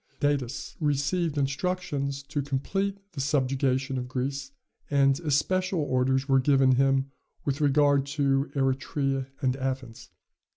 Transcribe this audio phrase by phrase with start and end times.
[0.19, 4.49] Datis received instructions to complete the subjugation of Greece,
[4.89, 7.11] and especial orders were given him
[7.45, 10.09] with regard to Eretria and Athens.